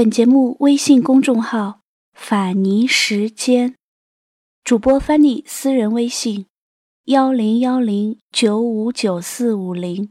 [0.00, 1.80] 本节目微信公众号
[2.16, 3.74] “法尼时间”，
[4.64, 6.46] 主播 Fanny 私人微信：
[7.04, 10.08] 幺零幺零九五九四五零。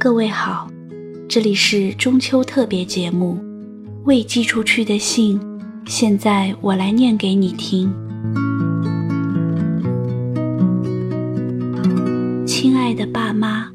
[0.00, 0.68] 各位好，
[1.28, 3.38] 这里是中秋特别节目
[4.04, 5.38] 《未寄出去的信》，
[5.86, 7.88] 现在我来念给你听。
[12.44, 13.70] 亲爱的爸妈，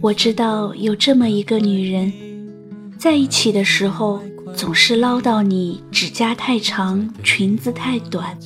[0.00, 2.10] 我知道有这么一个女人。
[2.98, 4.20] 在一起的时候，
[4.56, 8.36] 总是唠叨你指甲太长，裙子太短。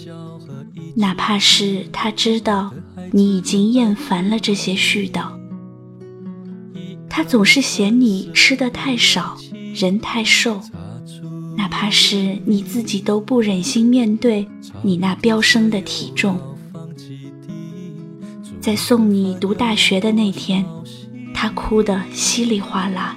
[0.94, 2.70] 哪怕是他知道
[3.12, 5.28] 你已经厌烦了这些絮叨，
[7.08, 9.38] 他总是嫌你吃的太少，
[9.74, 10.60] 人太瘦。
[11.56, 14.46] 哪怕是你自己都不忍心面对
[14.82, 16.38] 你那飙升的体重。
[18.60, 20.64] 在送你读大学的那天，
[21.32, 23.16] 他哭得稀里哗啦。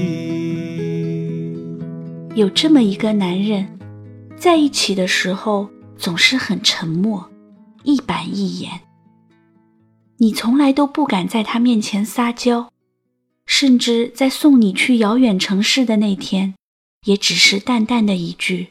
[2.33, 3.77] 有这么一个男人，
[4.37, 7.29] 在一起的时候总是很沉默，
[7.83, 8.81] 一板一眼。
[10.17, 12.71] 你从来都不敢在他面前撒娇，
[13.45, 16.53] 甚至在送你去遥远城市的那天，
[17.05, 18.69] 也只是淡淡的一句：“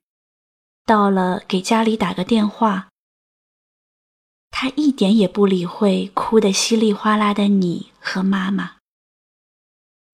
[0.86, 2.88] 到了，给家里打个电话。”
[4.50, 8.77] 他一点也不理会哭得稀里哗啦的你和妈妈。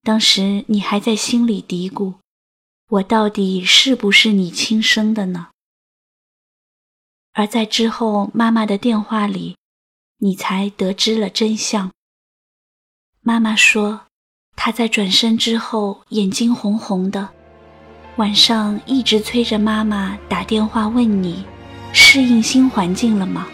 [0.03, 2.15] 当时你还在心里嘀咕。
[2.89, 5.49] 我到底是不是你亲生的呢？
[7.33, 9.57] 而在之后妈妈的电话里，
[10.19, 11.91] 你才得知了真相。
[13.23, 14.07] 妈妈说，
[14.55, 17.29] 她在转身之后眼睛红红的，
[18.19, 21.45] 晚上一直催着妈妈打电话问你，
[21.93, 23.49] 适应新环境了吗？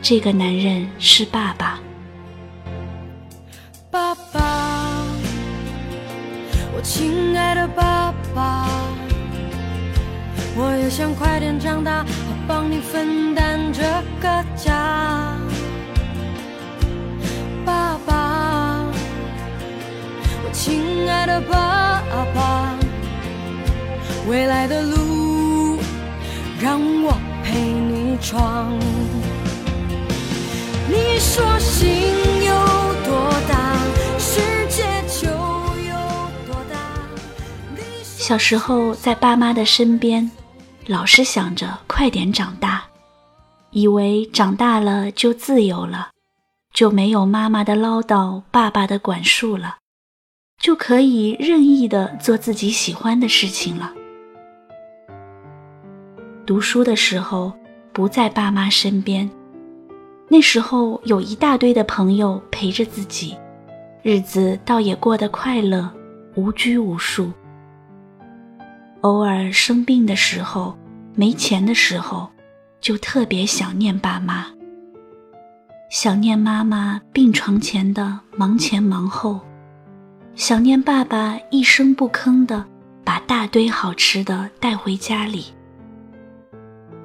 [0.00, 1.75] 这个男人是爸爸。
[7.68, 8.14] 爸。
[8.34, 8.68] 爸，
[10.54, 12.04] 我也想快点长大，
[12.46, 13.82] 帮你分担这
[14.20, 15.34] 个家。
[17.64, 18.84] 爸爸，
[20.44, 22.02] 我亲爱的爸
[22.34, 22.74] 爸，
[24.28, 25.78] 未来的路
[26.60, 28.78] 让我陪你闯。
[30.88, 31.55] 你说
[38.26, 40.28] 小时候在爸妈的身边，
[40.88, 42.82] 老是想着快点长大，
[43.70, 46.08] 以为长大了就自由了，
[46.74, 49.76] 就没有妈妈的唠叨、爸爸的管束了，
[50.60, 53.92] 就可以任意的做自己喜欢的事情了。
[56.44, 57.52] 读书的时候
[57.92, 59.30] 不在爸妈身边，
[60.26, 63.36] 那时候有一大堆的朋友陪着自己，
[64.02, 65.88] 日子倒也过得快乐，
[66.34, 67.30] 无拘无束。
[69.06, 70.76] 偶尔生病的时候，
[71.14, 72.28] 没钱的时候，
[72.80, 74.46] 就特别想念爸妈。
[75.88, 79.40] 想念妈妈病床前的忙前忙后，
[80.34, 82.64] 想念爸爸一声不吭的
[83.04, 85.44] 把大堆好吃的带回家里。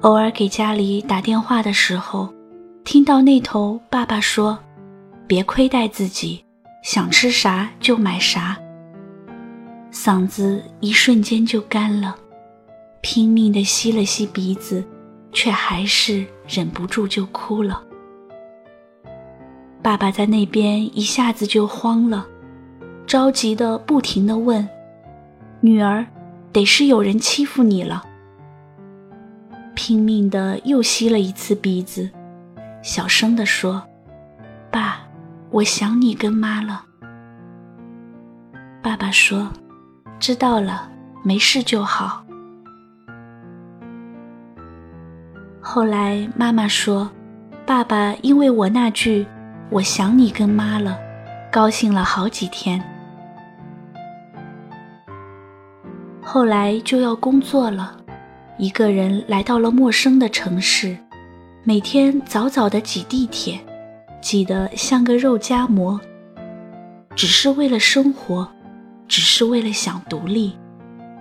[0.00, 2.34] 偶尔给家里打电话的时候，
[2.82, 4.58] 听到那头爸爸说
[5.28, 6.44] ：“别亏待自己，
[6.82, 8.58] 想吃啥就买啥。”
[9.92, 12.16] 嗓子一瞬间就干了，
[13.02, 14.82] 拼命地吸了吸鼻子，
[15.32, 17.82] 却还是忍不住就哭了。
[19.82, 22.26] 爸爸在那边一下子就慌了，
[23.06, 24.66] 着急的不停地问
[25.60, 26.06] ：“女儿，
[26.52, 28.02] 得是有人欺负你了？”
[29.76, 32.08] 拼命的又吸了一次鼻子，
[32.82, 33.82] 小声地说
[34.72, 35.00] ：“爸，
[35.50, 36.86] 我想你跟妈了。”
[38.82, 39.52] 爸爸说。
[40.22, 40.88] 知道了，
[41.24, 42.24] 没事就好。
[45.60, 47.10] 后来妈妈说，
[47.66, 49.26] 爸爸因为我那句
[49.68, 50.96] “我想你跟妈了”，
[51.50, 52.80] 高兴了好几天。
[56.22, 57.96] 后来就要工作了，
[58.58, 60.96] 一个人来到了陌生的城市，
[61.64, 63.58] 每天早早的挤地铁，
[64.20, 66.00] 挤得像个肉夹馍，
[67.16, 68.48] 只是为了生活。
[69.12, 70.56] 只是为了想独立，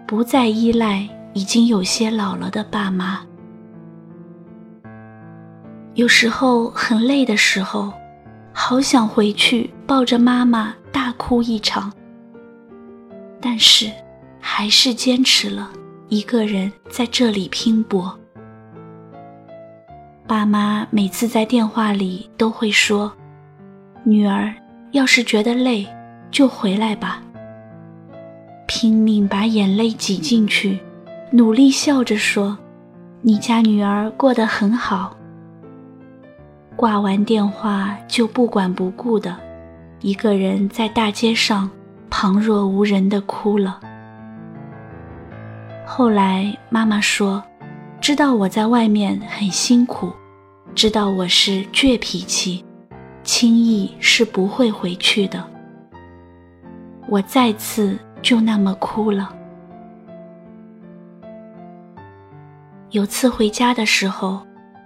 [0.07, 3.19] 不再依赖已经有些老了的爸妈。
[5.95, 7.91] 有时候很累的时候，
[8.53, 11.91] 好想回去抱着妈妈大哭一场，
[13.41, 13.91] 但是
[14.39, 15.69] 还是坚持了
[16.07, 18.17] 一个人在这里拼搏。
[20.25, 23.11] 爸妈每次在电话里都会说
[24.05, 24.55] ：“女儿，
[24.91, 25.85] 要是觉得累，
[26.31, 27.21] 就回来吧。”
[28.73, 30.79] 拼命把眼泪挤进去，
[31.29, 32.57] 努力笑着说
[33.19, 35.13] ：“你家女儿过得很好。”
[36.77, 39.35] 挂完电话就不管不顾的，
[40.00, 41.69] 一个人在大街上
[42.09, 43.77] 旁若无人的哭了。
[45.85, 47.44] 后来妈妈说
[48.00, 50.13] ：“知道我在外面很辛苦，
[50.74, 52.63] 知道我是倔脾气，
[53.21, 55.44] 轻易是不会回去的。”
[57.09, 59.35] 我再次就那么哭了。
[62.89, 64.45] 有次回家的时候，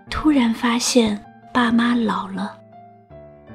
[0.10, 1.22] 突然发现。
[1.54, 2.54] 爸妈老了，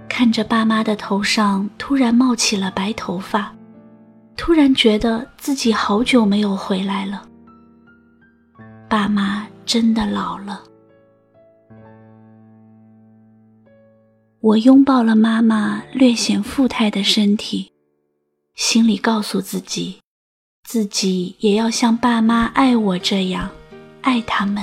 [0.09, 3.55] 看着爸妈的头上突然冒起了白头发，
[4.39, 7.23] 突然觉得自己好久没有回来了。
[8.89, 10.63] 爸妈真的老了。
[14.41, 17.71] 我拥抱了妈妈略显富态的身体，
[18.61, 20.01] 心里告诉自己，
[20.69, 23.49] 自己也要像爸妈爱我这样
[24.03, 24.63] 爱他们。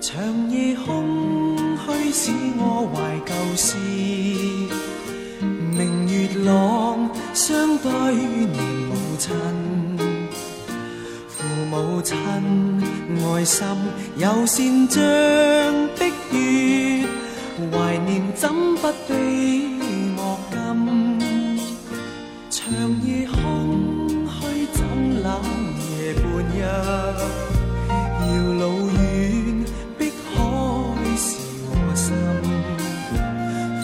[0.00, 3.76] 长夜空虚，使我怀旧事。
[5.76, 9.30] 明月朗，相对念母亲。
[11.28, 12.16] 父母亲，
[13.22, 13.68] 爱心
[14.16, 14.98] 有善像
[15.98, 17.06] 碧月，
[17.70, 19.51] 怀念怎不悲
[26.72, 28.96] 遥路远。
[29.98, 30.00] 碧
[30.32, 30.34] 海
[31.16, 31.22] 是
[31.68, 32.04] 我心。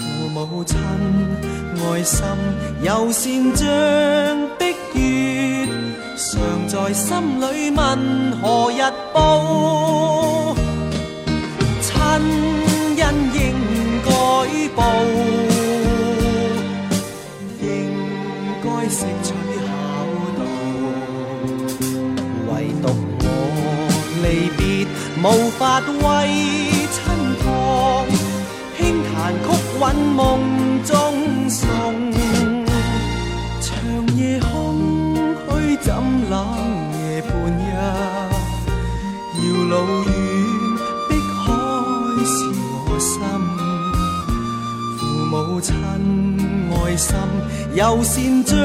[0.00, 0.72] 父母亲
[1.76, 2.16] 爱心
[2.82, 3.22] 又善
[3.56, 3.66] 像
[4.58, 4.60] 碧
[4.94, 5.68] 月，
[6.16, 6.26] 常
[6.66, 7.06] 在心
[7.40, 7.78] 里问
[8.40, 8.80] 何日
[9.12, 10.54] 报？
[11.80, 11.88] 亲
[12.98, 13.02] 恩
[13.34, 13.38] 应
[14.04, 14.08] 该
[14.74, 14.78] 报，
[25.22, 26.04] 无法为
[26.92, 26.96] 亲
[27.42, 28.06] 托。
[28.76, 29.46] 轻弹曲
[29.80, 29.82] 韵
[30.14, 30.18] 梦
[30.84, 30.94] 中
[31.50, 31.66] 送，
[33.60, 33.66] 长
[34.16, 34.46] 夜空
[35.50, 35.92] 虚怎
[36.30, 36.32] 冷
[36.94, 37.60] 夜半日，
[39.36, 39.74] 遥路
[40.04, 40.08] 远
[41.08, 41.44] 碧海
[42.24, 42.36] 是
[42.86, 43.12] 我心，
[44.96, 45.68] 父母亲
[46.70, 47.06] 爱心
[47.74, 48.14] 又善
[48.46, 48.56] 像，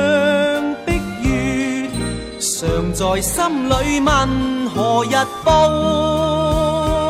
[2.65, 7.02] 常在心里问何日报？